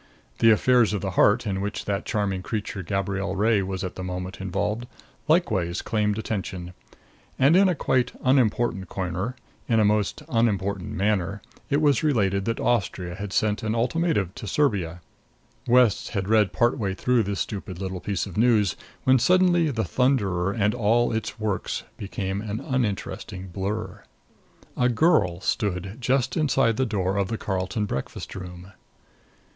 [0.39, 4.03] The affairs of the heart, in which that charming creature, Gabrielle Ray, was at the
[4.03, 4.87] moment involved,
[5.27, 6.73] likewise claimed attention.
[7.37, 9.35] And in a quite unimportant corner,
[9.69, 14.47] in a most unimportant manner, it was related that Austria had sent an ultimatum to
[14.47, 15.01] Serbia.
[15.67, 19.85] West had read part way through this stupid little piece of news, when suddenly the
[19.85, 24.01] Thunderer and all its works became an uninteresting blur.
[24.75, 28.71] A girl stood just inside the door of the Carlton breakfast room.